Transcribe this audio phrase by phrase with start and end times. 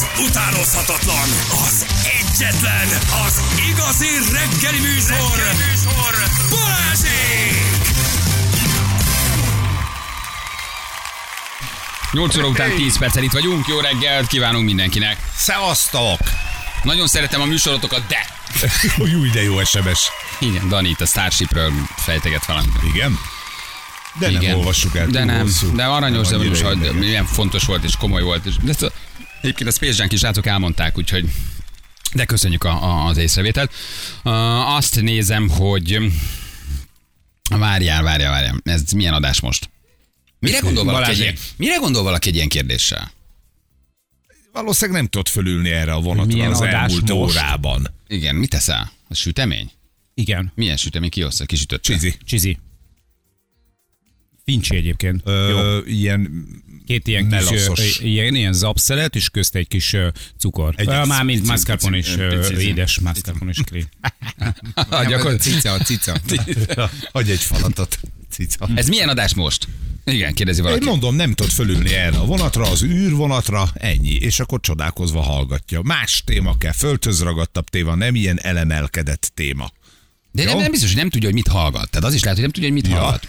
[0.00, 1.28] az utánozhatatlan,
[1.66, 2.88] az egyetlen,
[3.26, 6.14] az igazi reggeli műsor, reggeli műsor.
[6.50, 7.88] Balázsék!
[12.12, 13.66] 8 óra után 10 perccel itt vagyunk.
[13.66, 15.16] Jó reggelt kívánunk mindenkinek.
[15.36, 16.20] Szevasztok!
[16.82, 18.26] Nagyon szeretem a műsorotokat, de...
[19.12, 20.08] Jó, de jó SMS.
[20.38, 22.72] Igen, Dani itt a Starshipről fejteget valamit.
[22.94, 23.18] Igen?
[24.18, 25.06] De nem olvassuk el.
[25.06, 25.74] De nem, hosszú.
[25.74, 28.46] de aranyos, de most, milyen fontos volt és komoly volt.
[28.46, 28.74] És, de
[29.40, 31.24] egyébként a Space Junk is rátok elmondták, úgyhogy
[32.14, 33.72] de köszönjük a, a, az észrevételt.
[34.24, 35.98] Uh, azt nézem, hogy
[37.50, 38.60] várjál, várjál, várjál.
[38.64, 39.70] Ez milyen adás most?
[40.38, 43.12] Mire gondol valaki, egy ilyen, mire gondol valaki egy ilyen kérdéssel?
[44.52, 47.36] Valószínűleg nem tudott fölülni erre a vonatra Milyen az adás elmúlt most?
[47.36, 47.86] órában.
[48.08, 48.92] Igen, mit teszel?
[49.08, 49.70] A sütemény?
[50.14, 50.52] Igen.
[50.54, 51.10] Milyen sütemény?
[51.10, 51.46] Ki hozta?
[51.46, 51.82] Kisütött?
[51.82, 52.16] Csizi.
[52.24, 52.58] Csizi.
[54.44, 55.22] Fincsi egyébként.
[55.26, 55.32] Jó.
[55.32, 56.46] Ö, ilyen
[56.86, 58.00] Két ilyen kis, melaszos.
[58.00, 60.08] ö, ilyen, ilyen zapszelet, és közt egy kis ö,
[60.38, 60.74] cukor.
[60.76, 63.84] Egy- Egy Már mint mascarpone pici- édes mascarpone is krém.
[65.08, 66.20] Gyakor- cica, cica.
[67.12, 67.98] Hagy egy falatot.
[68.30, 68.68] Cica.
[68.74, 69.68] Ez milyen adás most?
[70.04, 70.84] Igen, kérdezi Én valaki.
[70.84, 74.14] mondom, nem tud fölülni erre a vonatra, az űrvonatra, ennyi.
[74.14, 75.80] És akkor csodálkozva hallgatja.
[75.82, 79.72] Más téma kell, földhöz ragadtabb téma, nem ilyen elemelkedett téma.
[80.32, 80.60] De nem, Jó?
[80.60, 81.90] nem biztos, hogy nem tudja, hogy mit hallgat.
[81.90, 82.98] Tehát az is lehet, hogy nem tudja, hogy mit Ja.
[83.00, 83.28] hallgat.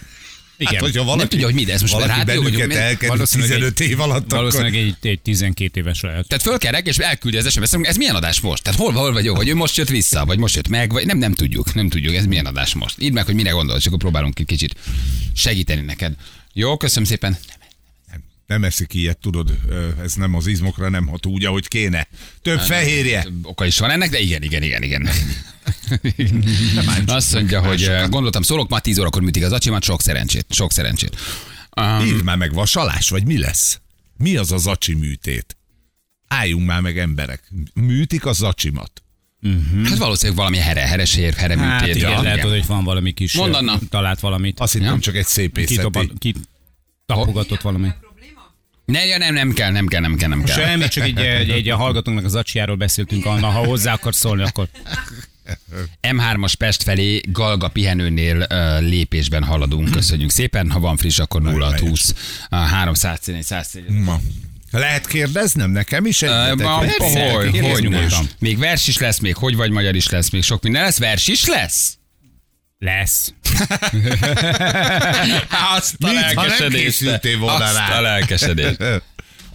[0.62, 0.74] Igen.
[0.74, 2.74] Hát, hogyha valaki, Nem tudja, hogy mi, de ez most valaki rádió, vagy bennünket mi?
[2.74, 4.86] elkerül Valószínűleg 15 év alatt, Valószínűleg akkor...
[5.00, 6.28] egy, egy 12 éves lehet.
[6.28, 8.62] Tehát fölkerek, és elküldi az SMS-t, ez milyen adás most?
[8.62, 11.06] Tehát hol, hol vagy jó, vagy ő most jött vissza, vagy most jött meg, vagy
[11.06, 12.94] nem, nem tudjuk, nem tudjuk, ez milyen adás most.
[12.98, 14.74] Írd meg, hogy mire gondolsz, és akkor próbálunk egy kicsit
[15.34, 16.12] segíteni neked.
[16.52, 17.38] Jó, köszönöm szépen.
[18.52, 19.58] Nem, eszik ilyet, tudod,
[20.02, 22.08] ez nem az izmokra nem hat úgy, ahogy kéne.
[22.42, 23.26] Több fehérje.
[23.42, 25.08] Oka is van ennek, de igen, igen, igen, igen.
[27.06, 31.16] Azt mondja, hogy gondoltam, szólok ma 10 órakor műtik az acsimat, sok szerencsét, sok szerencsét.
[31.80, 33.80] Um, Írd már meg, vasalás, vagy mi lesz?
[34.16, 35.56] Mi az a zacsi műtét?
[36.28, 37.52] Álljunk már meg emberek.
[37.74, 39.02] Műtik a zacsimat.
[39.84, 41.96] hát valószínűleg valami here, heresér, here Hát műtét.
[41.96, 42.50] igen, ja, lehet, igen.
[42.50, 43.34] hogy van valami kis...
[43.34, 43.78] Anna.
[43.88, 44.60] Talált valamit.
[44.60, 45.00] Azt hittem Ja.
[45.00, 45.74] csak egy szépészeti.
[45.74, 47.88] Kitopat, kitapogatott valami.
[48.84, 50.56] Ne, ja, nem, nem kell, nem kell, nem kell, nem kell.
[50.56, 54.42] Semmi, csak egy, egy, egy a hallgatónknak az acsiáról beszéltünk, Anna, ha hozzá akarsz szólni,
[54.42, 54.68] akkor
[56.02, 59.90] M3-as Pest felé Galga pihenőnél uh, lépésben haladunk.
[59.90, 60.70] Köszönjük szépen.
[60.70, 62.14] Ha van friss, akkor 0 20
[62.50, 64.04] uh, 314 114.
[64.04, 64.20] Ma.
[64.70, 66.56] Lehet kérdeznem nekem is egyetek?
[66.56, 68.36] Ma, Persze, hogy, hogy most?
[68.38, 70.98] Még vers is lesz, még hogy vagy magyar is lesz, még sok minden lesz.
[70.98, 71.96] Vers is lesz?
[72.82, 73.32] Lesz.
[75.76, 76.84] Azt a Mit, ha nem lelkesedést.
[76.84, 77.98] készültél volna Azt rá?
[77.98, 78.76] a lelkesedést.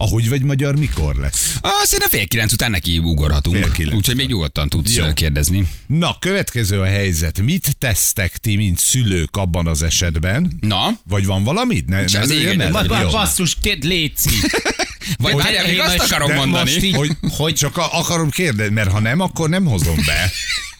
[0.00, 1.56] Ahogy vagy magyar, mikor lesz?
[1.60, 3.66] Ah, szerintem fél kilenc után neki ugorhatunk.
[3.92, 5.12] Úgyhogy még nyugodtan tudsz Jó.
[5.12, 5.68] Kérdezni.
[5.86, 7.40] Na, következő a helyzet.
[7.40, 10.52] Mit tesztek ti, mint szülők abban az esetben?
[10.60, 11.88] Na, Vagy van valamit?
[11.88, 12.12] Ne, az
[12.56, 13.08] ne- Ba- jó.
[13.08, 14.30] Basszus, két léci.
[15.18, 16.70] vagy Hogy- várjál, még én azt akarom mondani.
[16.70, 20.30] most így- hogy, hogy csak a- akarom kérdezni, mert ha nem, akkor nem hozom be.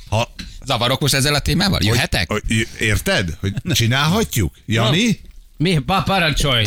[0.08, 0.34] Ha,
[0.68, 1.80] Zavarok most ezzel a témával?
[1.82, 2.30] Jöhetek?
[2.30, 3.36] hogy, érted?
[3.40, 4.54] Hogy csinálhatjuk?
[4.66, 5.20] Jani?
[5.56, 5.78] Mi?
[5.78, 6.64] Pa, parancsolj.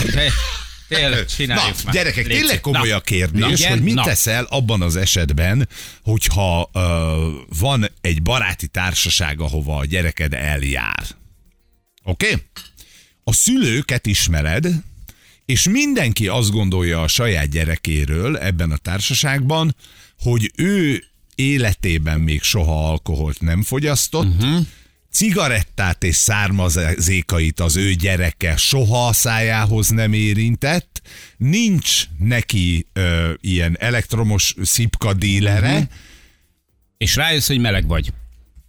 [0.88, 1.94] Tényleg, csináljuk Na, már.
[1.94, 2.40] gyerekek, Léci.
[2.40, 2.96] tényleg komoly Na.
[2.96, 3.70] a kérdés, Na, igen?
[3.70, 4.04] hogy mit Na.
[4.04, 5.70] teszel abban az esetben,
[6.04, 6.82] hogyha uh,
[7.60, 11.04] van egy baráti társaság, ahova a gyereked eljár.
[12.04, 12.26] Oké?
[12.26, 12.42] Okay?
[13.24, 14.68] A szülőket ismered,
[15.46, 19.76] és mindenki azt gondolja a saját gyerekéről ebben a társaságban,
[20.20, 21.04] hogy ő
[21.42, 24.66] életében még soha alkoholt nem fogyasztott, uh-huh.
[25.12, 31.02] cigarettát és származékait az ő gyereke soha a szájához nem érintett,
[31.38, 35.88] nincs neki ö, ilyen elektromos szipka dílere, uh-huh.
[36.98, 38.14] És rájössz, hogy meleg vagy.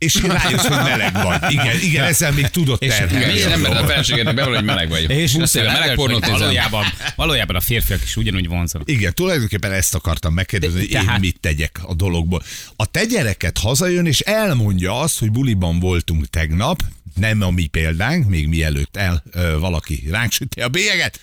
[0.03, 1.53] És rájössz, hogy meleg vagy.
[1.53, 3.33] Igen, igen ezzel még tudod terhelni.
[3.33, 5.11] miért nem mert a feleségednek bevallani, hogy meleg vagy.
[5.11, 6.85] És 20 éve meleg pornót valójában,
[7.17, 8.91] valójában a férfiak is ugyanúgy vonzanak.
[8.91, 12.43] Igen, tulajdonképpen ezt akartam megkérdezni, hogy én mit tegyek a dologból.
[12.77, 16.83] A te gyereket hazajön, és elmondja azt, hogy buliban voltunk tegnap,
[17.15, 21.21] nem a mi példánk, még mielőtt el ö, valaki ránk süti a bélyeget.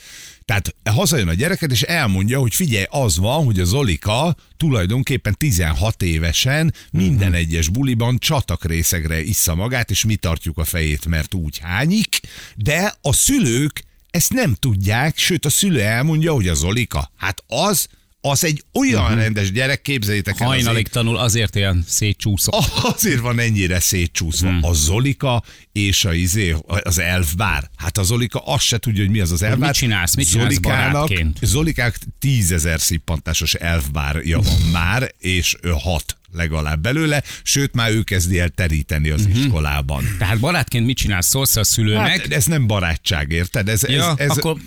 [0.49, 6.01] Tehát hazajön a gyereket, és elmondja, hogy figyelj, az van, hogy a Zolika tulajdonképpen 16
[6.01, 12.19] évesen minden egyes buliban csatakrészegre issza magát, és mi tartjuk a fejét, mert úgy hányik,
[12.55, 17.87] de a szülők ezt nem tudják, sőt a szülő elmondja, hogy a Zolika, hát az,
[18.21, 19.17] az egy olyan uh-huh.
[19.19, 20.47] rendes gyerek, képzeljétek el.
[20.47, 22.53] Hajnalig azért- tanul, azért ilyen szétcsúszott.
[22.93, 24.49] Azért van ennyire szétcsúszva.
[24.49, 24.63] Hmm.
[24.63, 27.69] A Zolika és a izé, az elfbár.
[27.75, 29.69] Hát a Zolika azt se tudja, hogy mi az az elfbár.
[29.69, 30.15] mit csinálsz?
[30.15, 31.37] Mit csinálsz barátként?
[31.41, 38.39] Zolikák tízezer szippantásos elfbárja van már, és ő hat legalább belőle, sőt már ő kezdi
[38.39, 39.39] el teríteni az uh-huh.
[39.39, 40.15] iskolában.
[40.17, 41.27] Tehát barátként mit csinálsz?
[41.27, 42.21] Szólsz a szülőnek?
[42.21, 43.69] Hát ez nem barátság, érted?
[43.69, 44.57] Ez, ja, ez, ez, akkor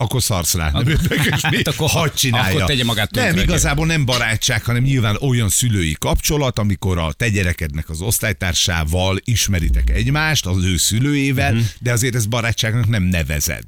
[0.00, 0.70] akkor szarsz rá.
[0.70, 1.56] Nem érdekes, mi?
[1.56, 2.54] Hát akkor- Hadd csinálja.
[2.56, 7.28] akkor tegye magát Nem, igazából nem barátság, hanem nyilván olyan szülői kapcsolat, amikor a te
[7.28, 11.62] gyerekednek az osztálytársával ismeritek egymást, az ő szülőjével, Mhm.
[11.80, 13.64] de azért ezt barátságnak nem nevezed.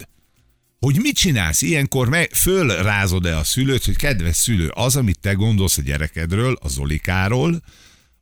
[0.79, 1.63] Hogy mit csinálsz?
[1.63, 6.69] Ilyenkor meg fölrázod-e a szülőt, hogy kedves szülő, az, amit te gondolsz a gyerekedről, a
[6.69, 7.63] Zolikáról,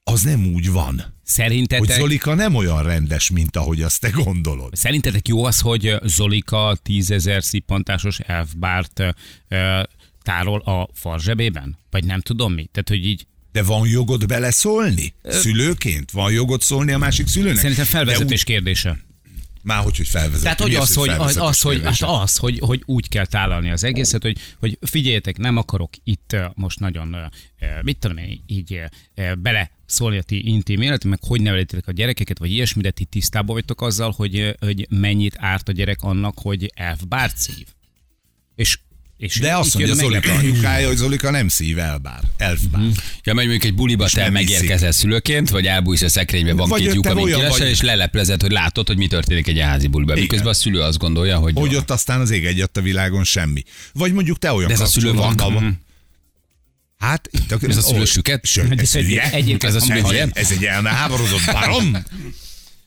[0.03, 1.20] az nem úgy van.
[1.37, 4.75] Hogy Szerintetek, Zolika nem olyan rendes, mint ahogy azt te gondolod.
[4.77, 9.01] szerintetek jó az, hogy Zolika tízezer szippantásos elfbárt
[9.49, 9.81] ö,
[10.23, 11.79] tárol a farzsebében?
[11.91, 12.69] Vagy nem tudom mi?
[12.73, 15.15] Tehát, hogy így De van jogod beleszólni?
[15.25, 16.11] Szülőként?
[16.11, 17.57] Van jogod szólni a másik szülőnek?
[17.59, 18.99] szerintem De felvezetés úgy- kérdése.
[19.63, 20.43] Már hogy, hogy felvezet.
[20.43, 23.71] Tehát, hogy Mi az, hogy, az, az, hogy, hát az hogy, hogy úgy kell tálalni
[23.71, 27.17] az egészet, hogy, hogy figyeljetek, nem akarok itt most nagyon,
[27.83, 28.81] mit tudom én, így
[29.39, 33.05] bele szólni a ti intim életet, meg hogy nevelitek a gyerekeket, vagy ilyesmi, de ti
[33.05, 37.67] tisztában vagytok azzal, hogy, hogy mennyit árt a gyerek annak, hogy elfbárt szív.
[38.57, 38.79] És,
[39.17, 42.21] és De azt mondja Zolika anyukája, hogy Zolika nem szív elbár.
[42.37, 42.83] Elfbár.
[42.83, 42.91] Mhm.
[43.25, 46.81] Ja, megy mondjuk egy buliba, te nem megérkezel szülőként, vagy elbújsz a szekrénybe, van Vagy
[46.81, 49.87] két te lyuk, olyan kilesel, vagy- és leleplezed, hogy látod, hogy mi történik egy házi
[49.87, 50.13] buliba.
[50.13, 50.23] Igen.
[50.25, 53.63] Miközben a szülő azt gondolja, hogy, Hogy ott aztán az ég egyet a világon semmi.
[53.93, 55.37] Vagy mondjuk te olyan De ez a szülő van.
[55.37, 55.81] van.
[57.01, 58.47] Hát, itt a, Ez a szülő ó, süket?
[58.47, 59.95] Ső, ez, egyébként ez a
[60.33, 61.97] ez, egy, elmeháborodott barom.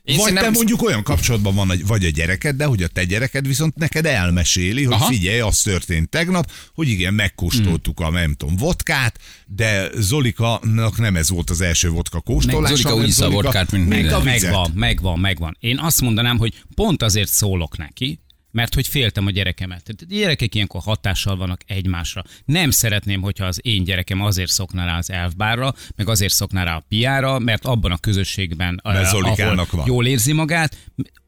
[0.04, 3.48] Én Vagy te mondjuk olyan kapcsolatban van, vagy a gyereked, de hogy a te gyereked
[3.48, 5.06] viszont neked elmeséli, hogy Aha.
[5.06, 11.30] figyelj, az történt tegnap, hogy igen, megkóstoltuk a nem tudom, vodkát, de Zolikanak nem ez
[11.30, 12.76] volt az első vodka kóstolása.
[12.76, 14.24] Zolika úgy iszza a vodkát, mint vizet.
[14.24, 15.58] Megvan, megvan, megvan.
[15.60, 18.23] Én azt mondanám, hogy pont azért szólok neki,
[18.54, 19.84] mert hogy féltem a gyerekemet.
[19.84, 22.24] Tehát a gyerekek ilyenkor hatással vannak egymásra.
[22.46, 26.76] Nem szeretném, hogyha az én gyerekem azért szokna rá az elfbárra, meg azért szokna rá
[26.76, 29.86] a piára, mert abban a közösségben, eh, ahol van.
[29.88, 30.78] jól érzi magát,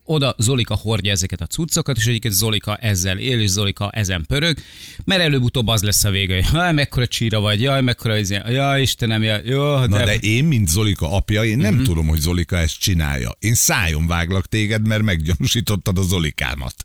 [0.07, 4.57] oda Zolika hordja ezeket a cuccokat, és egyébként Zolika ezzel él, és Zolika ezen pörög,
[5.05, 8.81] mert előbb-utóbb az lesz a vége, hogy jaj, mekkora csíra vagy, jaj, mekkora izé, jaj,
[8.81, 11.83] Istenem, jaj, jó, Na de, de én, mint Zolika apja, én nem Mhm.
[11.83, 13.35] tudom, hogy Zolika ezt csinálja.
[13.39, 16.75] Én szájon váglak téged, mert meggyanúsítottad a Zolikámat.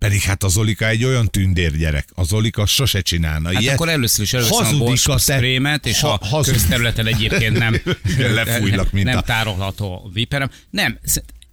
[0.00, 2.08] Pedig hát a Zolika egy olyan tündér gyerek.
[2.14, 3.74] A Zolika sose csinálna Hát ilyet.
[3.74, 7.80] akkor először is előveszem a Hazudik Bosch te- sprémet, és Ha- a közterületen egyébként nem,
[8.34, 10.50] Lefújlak, mint nem a- tárolható viperem.
[10.70, 10.98] Nem,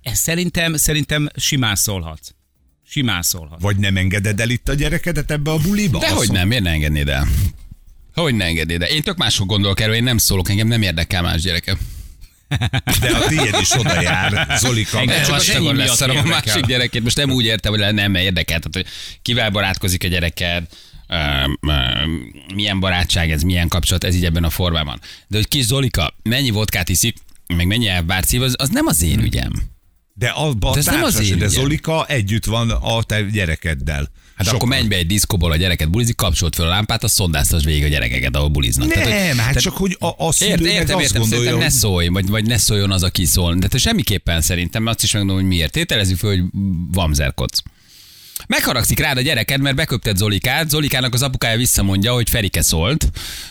[0.04, 2.30] szerintem, szerintem simán szólhatsz.
[2.90, 3.62] Simán szólhatsz.
[3.62, 6.00] Vagy nem engeded el itt a gyerekedet ebbe a buliba?
[6.00, 7.28] De Azt hogy nem, miért ne engednéd el?
[8.14, 8.90] Hogy ne engednéd el?
[8.90, 11.78] Én tök mások gondolok erről, én nem szólok, engem nem érdekel más gyerekem.
[13.00, 15.00] De a tiéd is oda jár, Zolika.
[15.00, 17.04] Engem csak az enyém miatt a másik gyerekét.
[17.04, 18.60] Most nem úgy értem, hogy nem érdekel.
[18.60, 18.86] Tehát, hogy
[19.22, 20.64] kivel barátkozik a gyereked,
[22.54, 25.00] milyen barátság ez, milyen kapcsolat, ez így ebben a formában.
[25.28, 27.18] De hogy kis Zolika mennyi vodkát iszik,
[27.56, 29.52] meg mennyi elbárcív, az, az nem az én ügyem.
[30.14, 31.62] De abban De a ez nem az társas, én de ügyem.
[31.62, 34.10] Zolika együtt van a te gyerekeddel.
[34.38, 34.56] Hát Sokkal.
[34.62, 37.84] akkor menj be egy diszkóból, a gyereket bulizik, kapcsolt fel a lámpát, azt szondáztas végig
[37.84, 38.88] a gyerekeket, ahol buliznak.
[38.88, 41.44] Nem, Tehát, hogy- hát csak, hogy a, a szülő Értem, meg értem, azt értem, gondolja,
[41.46, 43.56] szerintem ne hogy szólj, vagy, vagy ne szóljon az, aki szól.
[43.56, 45.72] De te semmiképpen szerintem, azt is megmondom, hogy miért.
[45.72, 46.42] Tételezzük fel, hogy
[46.92, 47.62] vamzerkodsz.
[48.48, 50.70] Megharagszik rád a gyereked, mert beköpted Zolikát.
[50.70, 53.04] Zolikának az apukája visszamondja, hogy Ferike szólt.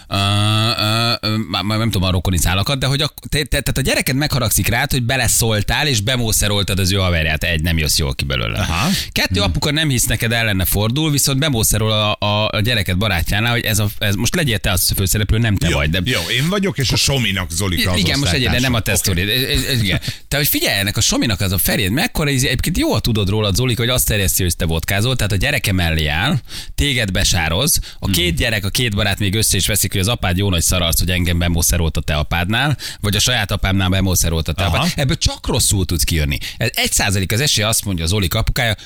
[0.08, 1.05] Uh, uh,
[1.50, 4.68] már nem tudom a rokoni szálakat, de hogy a, te, te, tehát a gyereked megharagszik
[4.68, 7.44] rád, hogy beleszóltál, és bemószeroltad az ő haverját.
[7.44, 8.58] Egy, nem jössz jól ki belőle.
[8.58, 8.88] Aha.
[9.12, 13.64] Kettő, apuka nem hisz neked ellene fordul, viszont bemószerol a, a, a gyereket barátjánál, hogy
[13.64, 15.90] ez, a, ez most legyél te a főszereplő, nem te jó, vagy.
[15.90, 18.76] De jó, én vagyok, és a Sominak Zolika az igen, most egyébként de nem a
[18.76, 19.12] osztálytársa.
[19.14, 19.32] te Oké.
[19.32, 19.58] sztorid.
[19.58, 20.00] Ez- ez- Igen.
[20.28, 23.52] Te, hogy figyelj, ennek a Sominak az a Feréd, mekkora íz, egyébként jól tudod róla,
[23.52, 26.38] Zolik, hogy azt terjeszti, hogy te vodkázol, tehát a gyereke mellé áll,
[26.74, 28.40] téged besároz, a két Mhm.
[28.40, 31.10] gyerek, a két barát még össze is veszik, hogy az apád jó nagy szararc, hogy
[31.16, 34.92] engem bemószerolt a te apádnál, vagy a saját apámnál bemószerolt a te apád.
[34.94, 36.38] Ebből csak rosszul tudsz kijönni.
[36.56, 38.76] Ez egy százalék az esély, azt mondja Zolik apukája,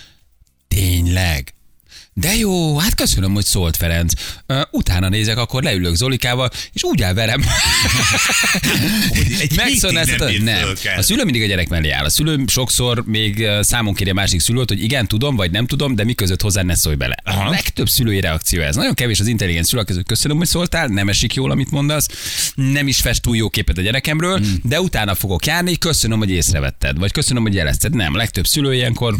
[0.69, 1.55] tényleg.
[2.21, 4.13] De jó, hát köszönöm, hogy szólt Ferenc.
[4.49, 6.99] Uh, utána nézek, akkor leülök Zolikával, és úgy.
[9.09, 10.29] Hogy egy Megszónáztatod?
[10.29, 10.97] hétig nem Nem.
[10.97, 12.05] A szülő mindig a gyerek mellé áll.
[12.05, 15.95] A szülő sokszor még számon kéri a másik szülőt, hogy igen, tudom, vagy nem tudom,
[15.95, 17.15] de mi között hozzá ne szólj bele.
[17.25, 17.51] A Aha.
[17.51, 18.77] legtöbb szülői reakció ez.
[18.77, 22.07] Nagyon kevés az intelligens szülő, aki köszönöm, hogy szóltál, nem esik jól, amit mondasz,
[22.55, 24.55] nem is fest túl jó képet a gyerekemről, Hmm.
[24.63, 27.95] de utána fogok járni, köszönöm, hogy észrevetted, vagy köszönöm, hogy jelezted.
[27.95, 29.15] Nem, legtöbb szülő ilyenkor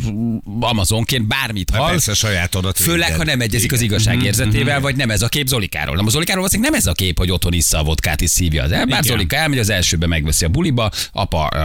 [0.61, 1.91] Amazonként bármit Hát hall.
[1.91, 3.93] persze saját adat Főleg, ha nem egyezik az Igen.
[3.93, 5.97] igazságérzetével, vagy nem ez a kép Zolikáról.
[5.97, 8.63] Nem a Zolikáról valószínűleg nem ez a kép, hogy otthon issza a vodkát és szívja
[8.63, 8.71] az.
[8.71, 9.03] Igen.
[9.03, 11.59] Zolika elmegy az elsőbe, megveszi a buliba, apa ö,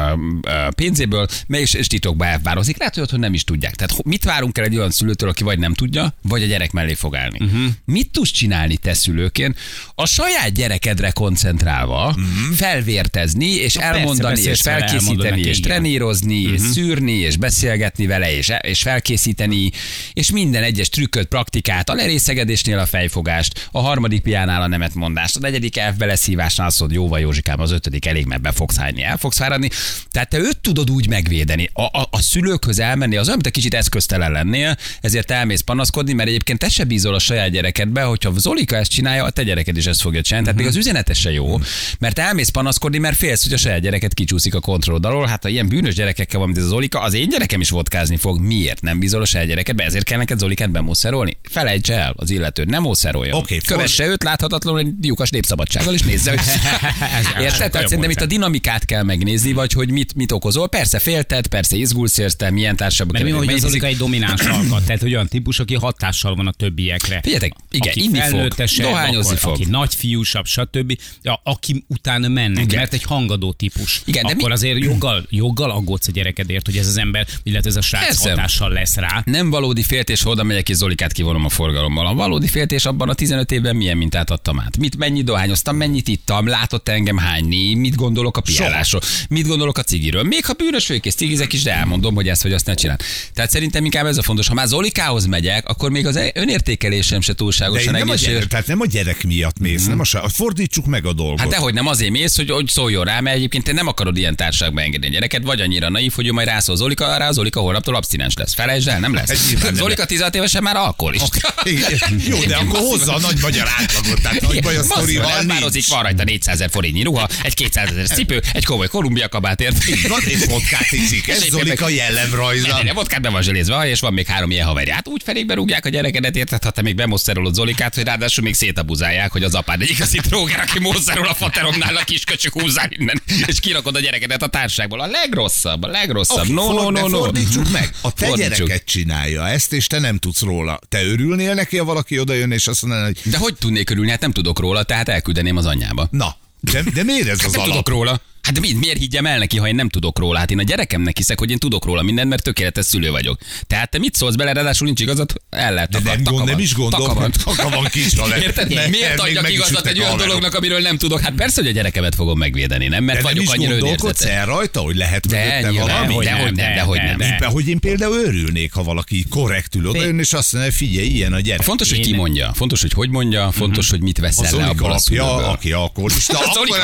[0.49, 2.77] ö, pénzéből, és, és titokba elvározik.
[2.77, 3.75] Lehet, hogy otthon nem is tudják.
[3.75, 6.93] Tehát mit várunk el egy olyan szülőtől, aki vagy nem tudja, vagy a gyerek mellé
[6.93, 7.37] fog állni?
[7.41, 7.65] Uh-huh.
[7.85, 9.57] Mit tudsz csinálni te szülőként?
[9.95, 12.55] A saját gyerekedre koncentrálva uh-huh.
[12.55, 15.71] felvértezni, és persze, elmondani, és vele, elmondod felkészíteni, és igen.
[15.71, 19.71] trenírozni, és szűrni, és beszélgetni vele, és, és felkészíteni,
[20.13, 25.35] és minden egyes trükk trükköt, praktikát, a lerészegedésnél a fejfogást, a harmadik piánál a nemetmondást,
[25.35, 28.77] a negyedik elf beleszívásnál azt mondod, jó vagy Józsikám, az ötödik elég, mert be fogsz
[28.77, 29.69] hányni, el fogsz fáradni.
[30.11, 31.69] Tehát te őt tudod úgy megvédeni.
[31.73, 36.13] A, a, a szülőkhöz elmenni, az olyan, mint egy kicsit eszköztelen lennél, ezért elmész panaszkodni,
[36.13, 39.77] mert egyébként te se bízol a saját gyerekedbe, hogyha Zolika ezt csinálja, a te gyereked
[39.77, 40.47] is ezt fogja csinálni.
[40.47, 41.59] Tehát még az üzenete se jó,
[41.99, 45.27] mert elmész panaszkodni, mert félsz, hogy a saját gyereket kicsúszik a kontrollod alól.
[45.27, 48.17] Hát ha ilyen bűnös gyerekekkel van, mint ez az Zolika, az én gyerekem is vodkázni
[48.17, 48.39] fog.
[48.39, 49.83] Miért nem bízol a saját gyerekedbe?
[49.83, 50.71] Ezért kell neked Zolikát
[51.01, 51.37] bemószerolni?
[51.49, 53.35] Felejts el az illető, nem mószerolja.
[53.35, 56.39] Oké, Kövesse őt láthatatlanul egy lyukas népszabadsággal, és nézze, hogy
[57.43, 57.71] Érted?
[57.71, 60.69] Tehát szerintem itt a dinamikát kell megnézni, vagy hogy mit, mit okozol.
[60.69, 64.85] Persze félted, persze izgulsz érte, milyen társabb Mert mi hogy az Zolika egy domináns alkat,
[64.85, 67.19] tehát hogy olyan típus, aki hatással van a többiekre.
[67.21, 69.51] Figyeljetek, igen, aki inni fog, dohányozni fog.
[69.53, 70.99] Aki nagyfiúsabb, stb.
[71.21, 72.79] Ja, aki utána mennek, Igen.
[72.79, 74.01] mert egy hangadó típus.
[74.05, 77.69] Igen, de akkor mi- azért joggal, joggal aggódsz a gyerekedért, hogy ez az ember, illetve
[77.69, 78.29] ez a srác Persze.
[78.29, 79.21] hatással lesz rá.
[79.25, 82.07] Nem valódi féltés, oda megyek és Zolikát kivonom a forgalommal.
[82.07, 84.77] A valódi féltés abban a 15 évben milyen mintát adtam át.
[84.77, 89.83] Mit, mennyit dohányoztam, mennyit ittam, látott engem hányni, mit gondolok a piálásról, mit gondolok a
[89.83, 90.23] cigiről.
[90.23, 92.99] Még ha bűnös vagyok és cigizek is, de elmondom, hogy ezt vagy azt ne csinál.
[93.33, 94.47] Tehát szerintem inkább ez a fontos.
[94.47, 98.33] Ha már Zolikához megyek, akkor még az önértékelésem se De túlságosan a egészséges.
[98.33, 101.39] gyerek, tehát nem a gyerek miatt mész, nem a sa- fordítsuk meg a dolgot.
[101.39, 104.35] Hát dehogy nem azért mész, hogy, hogy szóljon rá, mert egyébként te nem akarod ilyen
[104.35, 107.95] társaságba engedni a gyereket, vagy annyira naív, hogy ő majd rászól Zolika, rá Zolika holnaptól
[107.95, 108.53] abszinens lesz.
[108.53, 109.53] Felejtsd el, nem lesz.
[109.63, 111.53] nem Zolika 16 évesen már alkoholista.
[111.63, 112.21] Igen.
[112.27, 115.87] Jó, de akkor hozza a nagy magyar átlagot, tehát nagy baj a sztorival nincs.
[115.87, 120.07] van rajta 400 ezer forintnyi ruha, egy 200 ezer cipő, egy komoly Kolumbia kabátért.
[120.07, 121.27] Van, és vodkát iszik.
[121.27, 122.83] Ez Zolika jellemrajza.
[122.83, 124.93] Ne, vodkát be van zselézve, és van még három ilyen haverja.
[124.93, 128.53] Hát úgy felékbe rúgják a gyerekedet, érted, ha te még bemoszerolod Zolikát, hogy ráadásul még
[128.53, 133.21] szétabuzálják, hogy az apád egy igazi tróger, aki moszerol a fateromnál, a kisköcsök húzzál innen,
[133.45, 135.01] és kirakod a gyerekedet a társágból.
[135.01, 136.47] A legrosszabb, a legrosszabb.
[136.47, 137.17] No, no, no, no.
[137.17, 137.93] Fordítsuk meg.
[138.01, 140.64] A te gyereked csinálja ezt, és te nem tudsz róla.
[140.89, 144.09] Te örülnél neki, ha valaki oda jön, és azt mondaná, hogy De hogy tudnék örülni?
[144.09, 146.07] Hát nem tudok róla, tehát elküldeném az anyjába.
[146.11, 147.71] na, de, de miért ez az Nem alap?
[147.71, 148.21] tudok róla.
[148.45, 150.37] Hát de mi, miért higgyem el neki, ha én nem tudok róla?
[150.39, 153.39] Hát én a gyerekemnek hiszek, hogy én tudok róla mindent, mert tökéletes szülő vagyok.
[153.67, 156.73] Tehát te mit szólsz bele, ráadásul nincs igazad, el lehet De nem, gond, nem is
[156.73, 157.35] gondolom, hogy
[157.71, 158.41] van kis lett.
[158.41, 158.73] Érted?
[158.73, 161.19] Mert- Miért adjak igazat egy olyan dolognak, amiről nem tudok?
[161.19, 163.03] Hát persze, hogy a gyerekemet fogom megvédeni, nem?
[163.03, 166.13] Mert De nem vagyok annyira gondolkodsz el rajta, hogy lehet De valami?
[166.13, 167.37] hogy nem, nem, de, dehogy de, nem.
[167.39, 167.45] de.
[167.45, 171.61] Hogy én például örülnék, ha valaki korrektül odajön, és azt mondja, figyelj, ilyen a gyerek.
[171.61, 174.91] Fontos, hogy ki mondja, fontos, hogy hogy mondja, fontos, hogy mit A veszel le abból
[174.91, 175.27] a szülőből.
[175.43, 176.79] aki alkoholista, A akkor-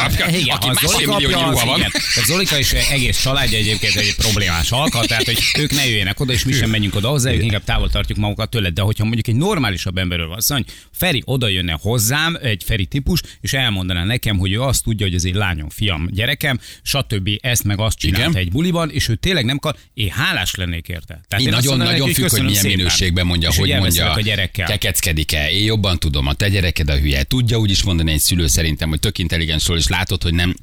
[0.50, 1.78] aki másfél az van.
[1.78, 1.92] igen.
[1.92, 6.34] Tehát Zolika és egész családja egyébként egy problémás alkat, tehát hogy ők ne jöjjenek oda,
[6.34, 8.74] és mi sem menjünk oda hozzá, ők inkább távol tartjuk magukat tőled.
[8.74, 10.56] De hogyha mondjuk egy normálisabb emberről van szó,
[10.92, 15.16] Feri oda jönne hozzám, egy Feri típus, és elmondaná nekem, hogy ő azt tudja, hogy
[15.16, 17.30] ez egy lányom, fiam, gyerekem, stb.
[17.42, 18.42] ezt meg azt csinálta Igen.
[18.42, 21.22] egy buliban, és ő tényleg nem kar, én hálás lennék érte.
[21.28, 22.78] Tehát Én azt nagyon, mondanám nagyon neki, függ, hogy milyen szépen.
[22.78, 24.68] minőségben mondja, És hogy mondja, a gyerekkel.
[24.68, 25.52] kekeckedik-e.
[25.52, 27.24] Én jobban tudom, a te gyereked a hülye.
[27.24, 30.56] Tudja úgy is mondani egy szülő szerintem, hogy tök intelligens és látod, hogy nem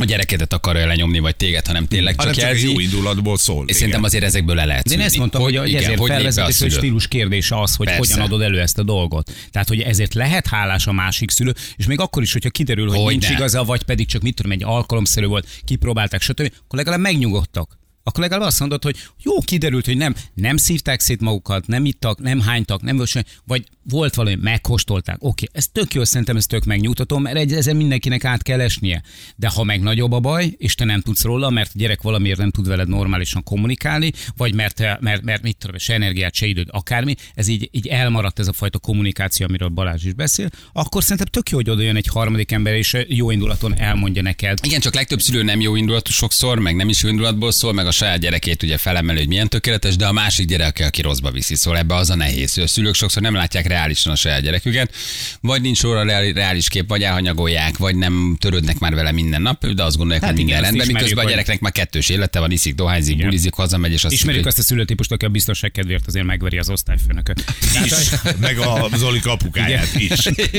[0.00, 2.72] a gyerekedet akarja lenyomni, vagy téged, hanem tényleg hanem csak csak egy jelzi.
[2.72, 3.64] jó indulatból szól.
[3.68, 6.08] És szerintem azért ezekből le lehet De én ezt mondtam, hogy, hogy igen, ezért hogy
[6.08, 8.00] felvezetés, hogy stílus kérdése az, hogy Persze.
[8.00, 9.32] hogyan adod elő ezt a dolgot.
[9.50, 12.96] Tehát, hogy ezért lehet hálás a másik szülő, és még akkor is, hogyha kiderül, hogy
[12.96, 13.10] Hogyne.
[13.10, 17.78] nincs igaza, vagy pedig csak mit tudom, egy alkalomszerű volt, kipróbálták, stb., akkor legalább megnyugodtak.
[18.02, 22.18] Akkor legalább azt mondod, hogy jó, kiderült, hogy nem, nem szívták szét magukat, nem ittak,
[22.18, 23.02] nem hánytak, nem
[23.44, 25.16] vagy volt valami, megkóstolták.
[25.18, 29.02] Oké, ez tök jó, szerintem ez tök megnyugtató, mert egy- ezen mindenkinek át kell esnie.
[29.36, 32.38] De ha meg nagyobb a baj, és te nem tudsz róla, mert a gyerek valamiért
[32.38, 36.68] nem tud veled normálisan kommunikálni, vagy mert, mert, mert mit tudom, se energiát, se időd,
[36.70, 41.26] akármi, ez így, így elmaradt ez a fajta kommunikáció, amiről Balázs is beszél, akkor szerintem
[41.26, 44.94] tök jó, hogy oda jön egy harmadik ember, és jó indulaton elmondja neked, Igen, csak
[44.94, 48.18] legtöbb szülő nem jó indulatú sokszor, meg nem is jó indulatból szól, meg a saját
[48.18, 51.94] gyerekét ugye felemeli, hogy milyen tökéletes, de a másik gyerek, aki rosszba viszi, szól ebbe
[51.94, 52.58] az a nehéz.
[52.58, 54.94] A szülők sokszor nem látják reálisan a saját gyereküket,
[55.40, 59.66] vagy nincs róla reál- reális kép, vagy elhanyagolják, vagy nem törődnek már vele minden nap,
[59.66, 62.38] de azt gondolják, Hát hogy minden igen, rendben, ismerjük, miközben a gyereknek már kettős élete
[62.40, 63.26] van, iszik, dohányzik, Igen.
[63.26, 66.70] bulizik, hazamegy, és azt Ismerjük azt a szülőtípust, aki a biztonság kedvéért azért megveri az
[66.70, 67.44] osztályfőnököt.
[67.84, 67.92] is,
[68.40, 70.24] meg a Zolika apukáját is.
[70.24, 70.50] hogy-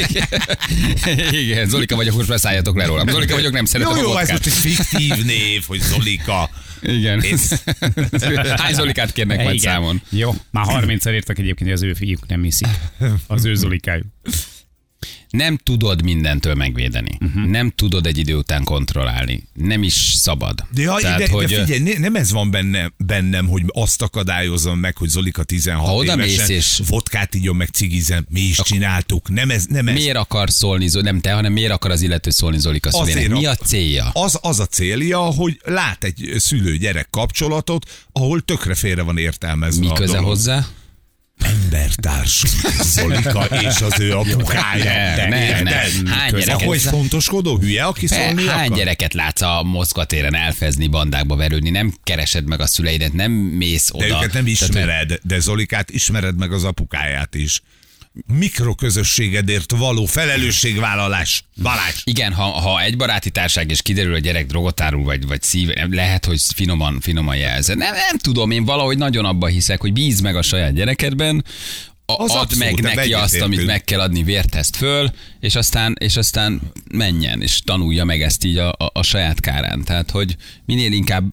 [1.46, 3.08] Igen, Zolika vagyok, most beszálljatok le rólam.
[3.08, 6.50] Zolika vagyok, nem szeretem Jó, a jó, ez most egy fiktív név, hogy Zolika.
[6.82, 7.24] Igen.
[8.62, 9.74] Hány Zolikát kérnek majd Igen.
[9.74, 10.02] számon?
[10.10, 12.68] Jó, már 30 értek egyébként, hogy az ő fiúk nem hiszik.
[13.28, 14.06] Az ő Zolikájuk.
[15.32, 17.18] Nem tudod mindentől megvédeni.
[17.20, 17.46] Uh-huh.
[17.46, 19.44] Nem tudod egy idő után kontrollálni.
[19.54, 20.66] Nem is szabad.
[20.74, 24.02] De, ja, Tehát, de, hogy, de figyelj, ne- nem ez van benne, bennem, hogy azt
[24.02, 28.58] akadályozom meg, hogy Zolika 16 Ha oda évesen és- vodkát igyon meg cigizem, mi is
[28.64, 29.30] csináltuk.
[29.30, 29.94] Nem ez, nem ez.
[29.94, 32.90] miért akar szólni, nem te, hanem miért akar az illető szólni Zolika?
[32.92, 34.10] Azért Mi a célja?
[34.14, 39.94] Az, az a célja, hogy lát egy szülő-gyerek kapcsolatot, ahol tökre félre van értelmezve Mi
[39.94, 40.66] köze hozzá?
[41.44, 44.84] Embertársunk, Zolika és az ő apukája.
[45.16, 46.06] De, nem, nem.
[46.06, 48.78] Hány Ahogy gyereket, fontoskodó hülye, aki szólni hány akar?
[48.78, 49.64] gyereket látsz a
[50.06, 54.08] téren elfezni, bandákba verődni, nem keresed meg a szüleidet, nem mész oda.
[54.08, 57.62] De őket nem ismered, de Zolikát ismered meg az apukáját is.
[58.28, 61.44] Mikroközösségedért való felelősségvállalás.
[61.62, 61.96] Balázs.
[62.04, 65.70] Igen, ha, ha egy baráti társág és kiderül, hogy gyerek drogot árul, vagy, vagy szív,
[65.90, 67.78] lehet, hogy finoman, finoman jelzed.
[67.78, 71.44] Nem, nem tudom, én valahogy nagyon abba hiszek, hogy bíz meg a saját gyerekedben,
[72.06, 75.96] a, Az add abszolút, meg neki azt, amit meg kell adni, vérteszt föl, és aztán,
[76.00, 79.84] és aztán menjen, és tanulja meg ezt így a, a, a saját kárán.
[79.84, 81.24] Tehát, hogy minél inkább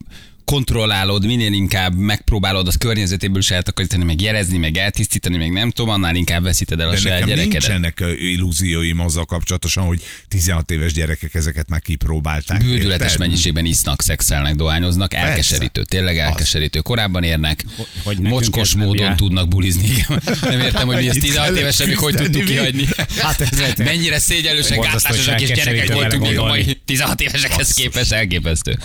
[0.48, 5.90] kontrollálod, minél inkább megpróbálod az környezetéből is eltakarítani, meg jerezni, meg eltisztítani, meg nem tudom,
[5.90, 7.68] annál inkább veszíted el a De saját nekem gyerekedet.
[7.68, 12.58] nincsenek illúzióim azzal kapcsolatosan, hogy 16 éves gyerekek ezeket már kipróbálták.
[12.64, 13.18] Bődületes érted?
[13.18, 16.80] mennyiségben isznak, szexelnek, dohányoznak, elkeserítő, tényleg elkeserítő.
[16.80, 17.64] Korábban érnek,
[18.02, 19.16] hogy mocskos ez módon jár.
[19.16, 20.04] tudnak bulizni.
[20.40, 22.84] Nem értem, hogy mi ezt Itt 16 kell évesen még hogy tudtuk kihagyni.
[23.18, 28.12] Hát ez- Mennyire szégyenlősen Borzasztó, gátlásosak és gyerekek voltunk még a mai 16 évesekhez képest
[28.12, 28.78] elképesztő.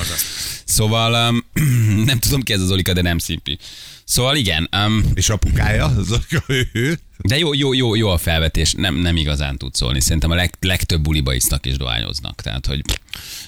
[0.65, 1.43] Szóval um,
[2.05, 3.58] nem tudom ki ez az Olika, de nem szimpi.
[4.05, 5.93] Szóval igen, um, És apukája,
[6.48, 7.00] ő, ő.
[7.17, 10.01] de jó, jó, jó, jó a felvetés, nem, nem igazán tud szólni.
[10.01, 12.41] Szerintem a leg, legtöbb buliba isznak és dohányoznak.
[12.41, 12.82] Tehát, hogy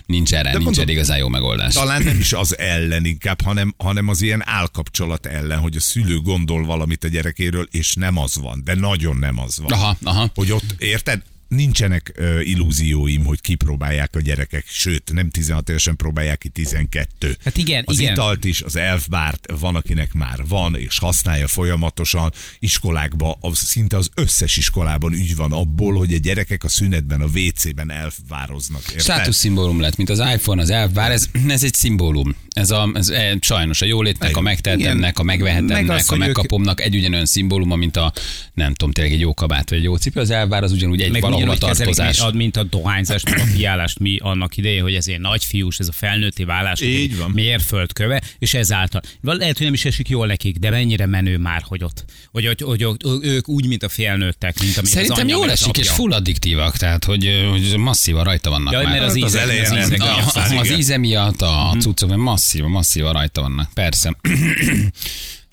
[0.05, 1.74] nincs erre, nincs mondom, erre igazán jó megoldás.
[1.74, 6.22] Talán nem is az ellen inkább, hanem, hanem az ilyen állkapcsolat ellen, hogy a szülő
[6.22, 9.72] gondol valamit a gyerekéről, és nem az van, de nagyon nem az van.
[9.72, 10.29] Aha, aha.
[10.36, 11.22] Hogy ott, érted?
[11.48, 17.38] Nincsenek ö, illúzióim, hogy kipróbálják a gyerekek, sőt, nem 16 évesen próbálják ki 12.
[17.44, 18.14] Hát igen, az igen.
[18.14, 22.32] italt is, az elfbárt van, akinek már van, és használja folyamatosan.
[22.60, 27.25] Iskolákban, az, szinte az összes iskolában ügy van abból, hogy a gyerekek a szünetben, a
[27.25, 28.82] WC-ben elfvároznak.
[28.82, 29.00] Érted?
[29.02, 32.36] Státuszszimbólum lett, mint az iPhone, az elf, bár ez, ez egy szimbólum.
[32.50, 36.18] Ez, a, ez e, sajnos a jólétnek, a megtehetemnek, a Meg megvehetemnek, az, a hogy
[36.18, 38.14] ők- megkapomnak egy ugyanolyan szimbóluma, mint a
[38.54, 40.20] nem tudom, tényleg egy jó kabát vagy egy jó cipő.
[40.20, 42.32] Az elvár az ugyanúgy egy meg ugyanúgy kezelik, tartozás.
[42.34, 46.44] mint a- dohányzást, a kiállást mi annak idején, hogy ez egy nagyfiús, ez a felnőtté
[46.44, 47.32] válás, Így van.
[47.32, 49.02] mérföldköve, és ezáltal.
[49.21, 52.45] Val- Lehet, hogy nem is esik jól nekik, de mennyire menő már, hogy ott, hogy,
[52.45, 55.78] hogy, hogy, hogy ők úgy, mint a felnőttek, mint ami Szerintem az anyja, jól esik,
[55.78, 58.91] és full addiktívak, tehát hogy, hogy masszívan rajta vannak Ja, már.
[58.91, 62.10] mert az Hát az íze, elején az íze az, az íze miatt, a mm cuccok,
[62.10, 64.15] mert masszívan, masszívan rajta vannak, persze.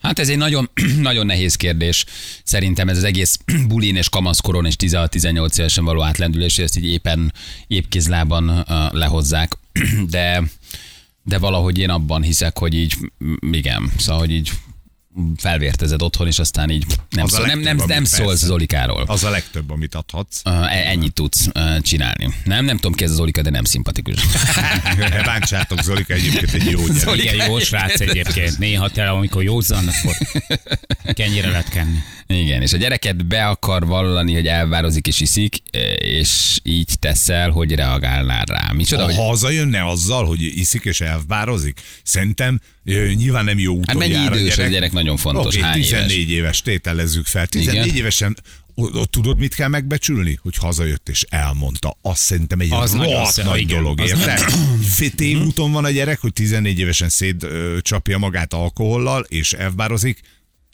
[0.03, 0.69] Hát ez egy nagyon,
[1.09, 2.05] nagyon nehéz kérdés.
[2.43, 7.33] Szerintem ez az egész bulin és kamaszkoron és 16-18 évesen való átlendülés, ezt így éppen
[7.67, 9.57] épkézlában lehozzák.
[10.09, 10.43] De,
[11.23, 12.95] de valahogy én abban hiszek, hogy így,
[13.51, 14.51] igen, szóval, hogy így
[15.37, 18.43] felvértezed otthon, és aztán így nem, Az a szól, nem, nem, legtöbb, nem amit szólsz.
[18.43, 19.03] Zolikáról.
[19.07, 20.41] Az a legtöbb, amit adhatsz.
[20.45, 22.33] Uh, ennyit tudsz uh, csinálni.
[22.43, 24.15] Nem, nem tudom ki ez az Olika, de nem szimpatikus.
[25.25, 27.01] Bántsátok, Zolika egyébként egy jó gyerek.
[27.01, 28.57] Zoli- Igen, jó srác egyébként.
[28.59, 30.15] Néha te, amikor józan, akkor
[31.13, 31.97] kenyire lehet kenni.
[32.27, 35.57] Igen, és a gyereket be akar vallani, hogy elvározik és iszik,
[35.97, 38.71] és így teszel, hogy reagálnál rá.
[38.73, 42.59] Micsoda, Ha hogy hazajönne azzal, hogy iszik és elfbározik, szerintem
[43.15, 46.29] nyilván nem jó úton Hát mennyi idős a gyerek, nagyon fontos, Oké, hány 14 éves?
[46.29, 46.61] éves?
[46.61, 47.47] tételezzük fel.
[47.47, 47.97] 14 Igen.
[47.97, 48.37] évesen
[48.75, 50.39] ott tudod, mit kell megbecsülni?
[50.41, 51.97] Hogy hazajött és elmondta.
[52.01, 54.39] Azt szerintem egy Az rohadt szép, nagy igen, dolog, érted?
[54.81, 60.19] Fél tévúton van a gyerek, hogy 14 évesen szét ö, csapja magát alkohollal, és elfbározik,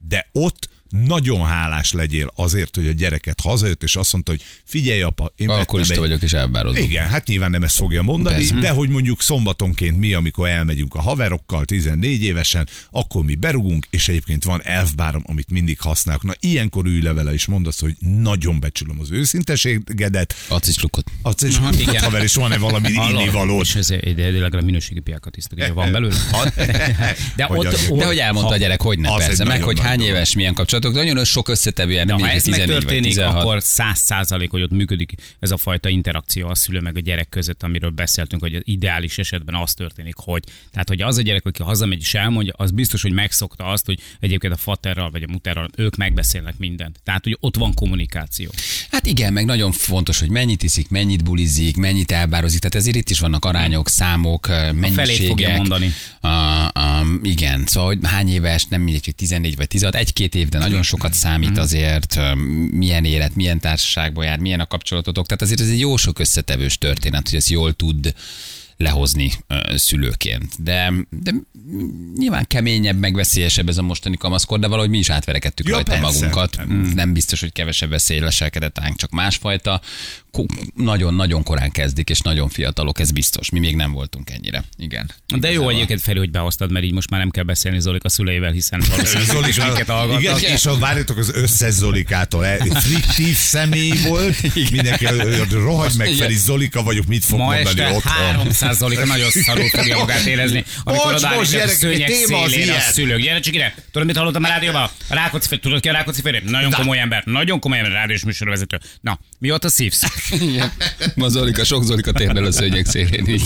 [0.03, 5.01] de ott nagyon hálás legyél azért, hogy a gyereket hazajött, és azt mondta, hogy figyelj
[5.01, 6.83] apa, én vettem alkoholista egy- vagyok és elvározom.
[6.83, 8.55] igen, hát nyilván nem ezt fogja mondani, Persze.
[8.55, 14.07] de hogy mondjuk szombatonként mi, amikor elmegyünk a haverokkal 14 évesen, akkor mi berugunk, és
[14.07, 16.23] egyébként van elfbárom, amit mindig használok.
[16.23, 20.35] Na, ilyenkor ülj le vele, és mondd azt, hogy nagyon becsülöm az őszinteségedet.
[20.47, 21.11] Adsz is klukkot.
[21.21, 22.03] Az is, Aha, igen.
[22.03, 23.61] haver, és van-e valami innivalód?
[23.61, 26.15] És ez legalább minőségi piákat isztok, van belőle.
[27.35, 27.97] De Hogy ott.
[27.97, 30.53] De hogy elmondta a gyerek, hogy ne, az egy persze, meg hogy hány éves, milyen
[30.79, 31.13] kapcsolatok.
[31.13, 33.35] Nagyon sok összetevően, De nem ha ez 14 vagy megtörténik, 16.
[33.35, 37.29] akkor száz százalék, hogy ott működik ez a fajta interakció a szülő meg a gyerek
[37.29, 41.45] között, amiről beszéltünk, hogy az ideális esetben az történik, hogy tehát, hogy az a gyerek,
[41.45, 45.31] aki hazamegy és elmondja, az biztos, hogy megszokta azt, hogy egyébként a faterral vagy a
[45.31, 46.99] muterral ők megbeszélnek mindent.
[47.03, 48.49] Tehát, hogy ott van kommunikáció.
[48.91, 52.59] Hát igen, meg nagyon fontos, hogy mennyit iszik, mennyit bulizik, mennyit elbározik.
[52.59, 55.27] Tehát ezért itt is vannak arányok, számok, mennyiségek.
[55.27, 55.93] fogja mondani.
[56.19, 60.49] A, a, igen, szóval hogy hány éves, nem mindegy, hogy 14 vagy 16, egy-két év,
[60.49, 62.33] de nagyon sokat számít azért, ö,
[62.71, 65.25] milyen élet, milyen társaságban jár, milyen a kapcsolatotok.
[65.25, 68.13] Tehát azért ez egy jó sok összetevős történet, hogy ezt jól tud
[68.77, 69.31] lehozni
[69.75, 70.63] szülőként.
[70.63, 71.31] De, de
[72.17, 75.91] nyilván keményebb, meg veszélyesebb ez a mostani kamaszkor, de valahogy mi is átverekedtük Ja, rajta
[75.91, 76.05] persze.
[76.05, 76.65] magunkat.
[76.65, 79.81] Mm, Nem biztos, hogy kevesebb veszély leselkedett ránk, csak másfajta.
[80.75, 83.49] Nagyon-nagyon korán kezdik, és nagyon fiatalok, ez biztos.
[83.49, 84.63] Mi még nem voltunk ennyire.
[84.77, 85.11] Igen.
[85.39, 88.51] De jó egyébként felül, hogy behoztad, mert így most már nem kell beszélni Zolika szüleivel,
[88.51, 90.41] hiszen valószínűleg is minket hallgatnak.
[90.41, 92.45] igen, és a várjatok az összes Zolikától.
[92.45, 95.07] Egy fiktív személy volt, mindenki
[95.51, 96.13] rohagy meg.
[96.13, 98.11] Feri, Zolika vagyok, mit fog Ma mondani este otthon.
[98.11, 103.21] 300 Zolika nagyon szarul fogja magát érezni, amikor bocs, a gyerek, szőnyeg szélére a szülők.
[103.21, 103.75] Gyere csak ide!
[103.91, 104.89] Tudod, mit hallottam a rádióban?
[105.07, 106.21] A Rákóczi tudod ki a Rákóczi?
[106.45, 108.79] Nagyon komoly ember, nagyon komoly ember, rádiós műsorvezető.
[109.01, 110.03] Na, mióta szívsz?
[111.15, 113.41] Ma Zolika, sok Zolika tér a szőnyeg szélén.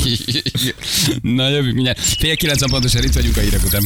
[1.22, 2.00] Na jövünk mindjárt.
[2.00, 3.82] Fél kilenc pontosan itt vagyunk a hírek után.